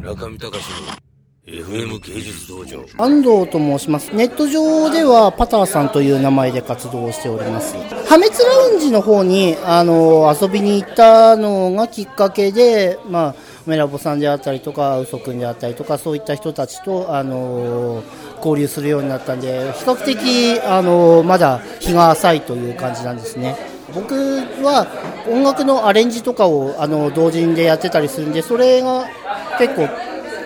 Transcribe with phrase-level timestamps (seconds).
[0.00, 1.10] 中見隆の
[1.46, 4.14] FM 芸術道場安藤と申します。
[4.14, 7.74] ネット上ではパターさんという名前で活動しております。
[8.08, 13.34] 破滅ラウンジの方に、あの、遊びに行ったのがきっかけで、まあ、
[13.66, 18.02] メラボさんであったりとか、ウソ君であったりとか、そういった人たちと、あの、
[18.38, 23.69] 交流するようになったんで、比較的、あの、まだ日が浅いという感じなんですね。
[23.94, 24.14] 僕
[24.62, 24.86] は
[25.28, 29.06] 音楽のアレンジとかをあの同人でやってたりするんで、それが
[29.58, 29.88] 結構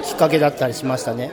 [0.03, 1.31] きっかけだったりしましたね。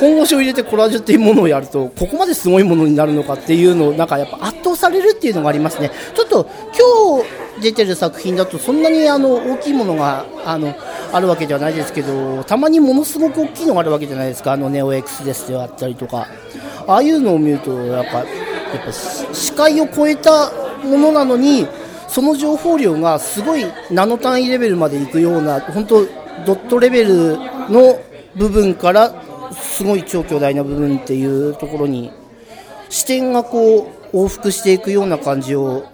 [0.00, 5.90] 本腰を入れてコラージュっていうものをやると、ここまですごいものになるのかっていうのを、なんかやっぱ圧倒されるっていうのがありますね。
[6.14, 10.74] ちょっと今日出てる作品だと、そんなにあの大きいものがあの
[11.12, 16.26] あるわけではないですけど、たまにものすごく大きいのがあるわけじゃないですか、あのネオ X ですであったりとか、
[16.86, 18.26] ああいうのを見ると、やっぱ、やっ
[18.84, 20.52] ぱ視界を超えた
[20.84, 21.66] ものなのに、
[22.08, 26.06] その情報量がすごいナノ単位レベルまでいくような、本当、
[26.44, 27.36] ドットレベル
[27.70, 28.00] の
[28.36, 29.14] 部分から
[29.52, 32.12] すごい超巨大な部分っていうところに
[32.88, 35.84] 視点がこう往復していくような感じを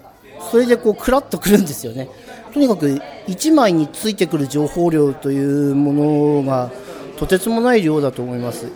[0.50, 2.08] それでこうクラッとくるんですよね。
[2.52, 6.70] とにかく1枚についてくる情報量というものが
[7.16, 8.66] とてつもない量だと思います。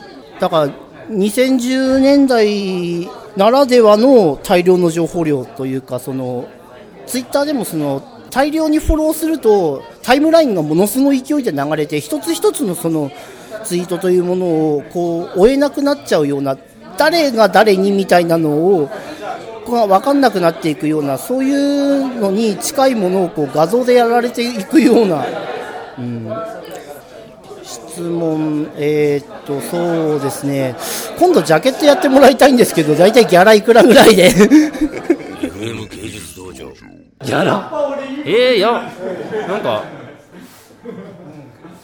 [0.41, 0.69] だから
[1.11, 6.49] 2010年代ならではの大量の情報量というかその
[7.07, 13.11] ツイッターでもその大量にフォローするとタイムラインがものすごい勢いで流れて一つ一つのその
[13.65, 16.57] ツイートというものをこう追えなくなっちゃうような
[16.97, 18.91] 誰が誰にみたいなのを
[19.71, 25.27] が分かんなくなっていくようなそういうのに近いものをこう画像でやられていくような、
[25.99, 26.29] うん、
[27.67, 30.77] 質問、えー、っとそうですね。
[31.19, 34.31] 今度ジャケットやってもらいたいんですけど大体ギャラいくらぐらいで。
[34.31, 37.71] FM 芸術道場ギャラ？
[38.25, 38.91] えー、いや
[39.49, 39.85] なんか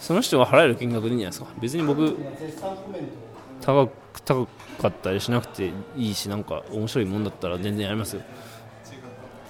[0.01, 1.61] その人が払える金額でいいんじゃないですか。
[1.61, 2.17] 別に僕
[3.61, 4.47] 高く高
[4.81, 8.23] かったりしなくていいしなんか面白いもんだったら全然やりますよ。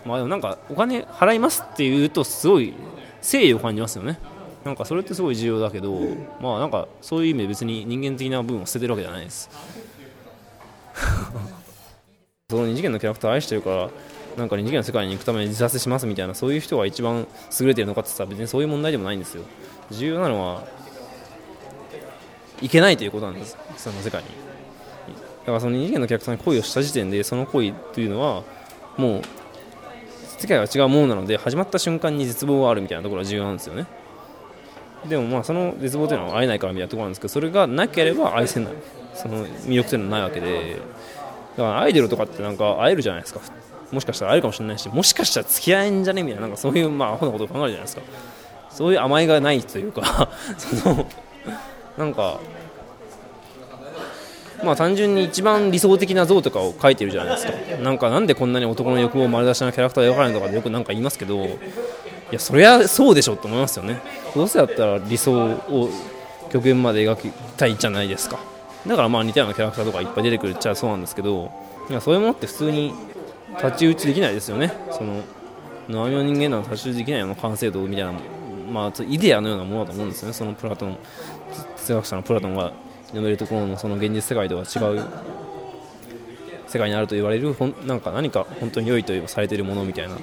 [0.07, 2.75] まあでもなんかお金払いますって言うとすごい
[3.21, 4.19] 誠意を感じますよね。
[4.65, 5.99] なんかそれってすごい重要だけど
[6.41, 9.51] まあなんかそういう意味で別に人間的な部分を捨ててるわけじゃないです。
[12.51, 13.91] その二次元のキャラクターを愛してるから
[14.37, 17.27] なんか二次元の世界に行くために自殺しますみたいなそういう人が一番
[17.61, 19.43] 優れてるのかって言ったら別にそういう問題でもないんですよ。
[19.91, 20.65] 重要なのは
[22.61, 23.57] いけないということなんです。
[23.77, 24.29] その世界に。
[25.41, 28.45] だからその二次元のキャラクターに恋をした時点でその恋というのは
[28.97, 29.23] もう
[30.39, 33.87] 世界が違うものなので始まった瞬間に絶望があるみたいなところが重要なんですよね。
[35.09, 38.73] でもまあその絶望というのは会えないからみたいなところなんですけどそれがなければ愛せない。
[39.15, 40.77] その魅力というのはないわけで
[41.57, 43.41] だからアイドルとかってなんか会えるじゃないですか。
[43.91, 48.03] もしかしたら会えるかもしれないしもしかしたら付き合えんじゃねみたいななんかそういうまあアホなことを考えるじゃないですか。
[48.71, 51.07] そういう甘えがないというかその
[51.99, 52.41] なんか
[54.65, 57.53] まあ単純に一番理想的な像とかを描いてるじゃないですか。
[57.83, 61.47] なんかなんでこんなに男の欲望を丸出しなキャラクターが描かれるのかってよくなんか言いますけど
[62.33, 64.01] いやそりゃそうでしょと思いますよね。
[64.35, 65.91] どうせだったら理想を
[66.51, 68.41] 極限まで描きたいじゃないですか。
[68.87, 71.53] だからまあ似たようなキャラクターとかいっぱい出てくるっちゃそうなんですけど
[71.89, 72.95] いやそういうものって普通に
[73.55, 74.73] 太刀打ちできないですよね。
[74.91, 75.21] その
[75.89, 78.13] 生身の人間なら太刀打ちできないような完成度みたいな
[78.73, 80.97] まあ、イデアのようなものだと思うんですよね、そのプラトン、
[81.77, 82.73] 哲学者のプラトンが
[83.09, 85.05] 読めるところのその現実世界とは違う
[86.69, 90.17] 世界にあると言われる、ほんなんか何か本当に良いとされているものみたいな。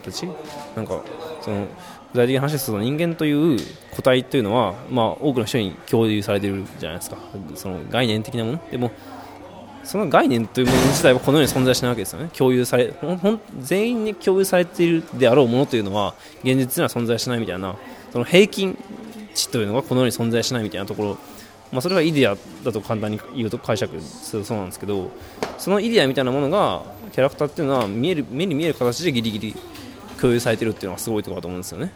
[0.00, 0.26] 形、
[0.74, 1.02] なんか
[1.40, 1.66] その
[2.12, 3.58] 具体的な話ですと、人間という
[3.94, 7.18] 個体というのは、まあ、多くの人に共有されているじゃないですか、
[7.54, 8.70] その概念的なもの？
[8.70, 8.90] でも
[9.84, 12.28] その概念というもの自体はこのように存在しないわけですよね。
[12.36, 12.92] 共有され
[13.60, 17.76] 全員に共有されているであろうものというのは現実には存在しないみたいな
[18.10, 18.76] その平均
[19.32, 21.18] 値というのがこのように存在しないみたいなところ、
[21.70, 25.12] まあ、それがイデアだと簡単に言うと解釈するそうなんですけど
[25.56, 29.56] そのイデアみたいなものがキャラクターっていうのは見える目に見える形でギリギリ
[30.20, 31.90] 共有されてるっていうのはすごいところだと思うんですよね。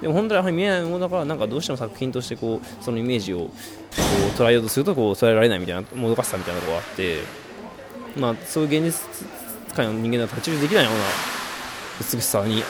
[0.00, 3.50] でも本当にやはり見えないものだからなんかどうしても作品としてこうそのイメージをこ
[4.34, 7.18] う捉えようとするとこう捉えられないみたいなもどかしさみたいなところがあって
[8.16, 9.26] まあそういう現実
[9.74, 11.00] 界の人間だと太刀打ちできないような
[12.00, 12.62] 美しさに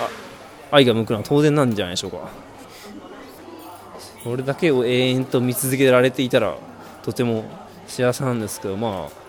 [0.72, 2.30] 愛が向くのは当然なんじゃないでしょうか
[4.24, 6.56] それだけを永遠と見続けられていたら
[7.02, 7.44] とても
[7.86, 9.19] 幸せなんですけどまあ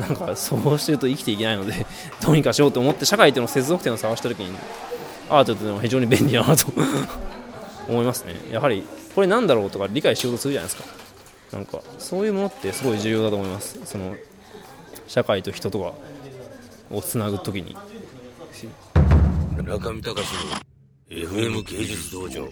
[0.00, 1.86] なんかそうしてると生きていけないので
[2.24, 4.56] どうにかしようと思って社会との接続点を探した時に
[5.28, 6.72] アートというのは非常に便利だなと
[7.88, 8.34] 思いますね。
[8.50, 10.88] やはりこれなんだろうとか理解しようとするじゃないですか。
[11.52, 13.78] なんかそういうものってすごい重要だと思います。
[13.84, 14.16] その
[15.08, 15.92] 社会と人とか
[16.94, 17.76] をつなぐときに。
[19.64, 20.56] 中見隆の
[21.10, 22.48] FM 芸術道場。